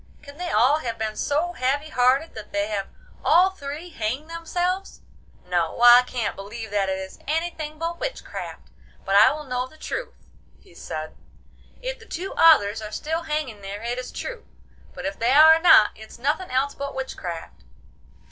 Can 0.23 0.37
they 0.37 0.49
all 0.49 0.79
have 0.79 0.97
been 0.97 1.15
so 1.15 1.53
heavy 1.53 1.89
hearted 1.89 2.33
that 2.33 2.51
they 2.51 2.69
have 2.69 2.87
all 3.23 3.51
three 3.51 3.91
hanged 3.91 4.31
themselves? 4.31 5.01
No, 5.45 5.79
I 5.79 6.01
can't 6.07 6.35
believe 6.35 6.71
that 6.71 6.89
it 6.89 6.97
is 6.97 7.19
anything 7.27 7.77
but 7.77 7.99
witchcraft! 7.99 8.71
But 9.05 9.13
I 9.13 9.31
will 9.31 9.43
know 9.43 9.67
the 9.67 9.77
truth,' 9.77 10.31
he 10.59 10.73
said; 10.73 11.15
'if 11.83 11.99
the 11.99 12.07
two 12.07 12.33
others 12.33 12.81
are 12.81 12.91
still 12.91 13.21
hanging 13.25 13.61
there 13.61 13.83
it 13.83 13.99
is 13.99 14.11
true 14.11 14.47
but 14.95 15.05
if 15.05 15.19
they 15.19 15.33
are 15.33 15.59
not 15.61 15.91
it's 15.95 16.17
nothing 16.17 16.49
else 16.49 16.73
but 16.73 16.95
witchcraft. 16.95 17.61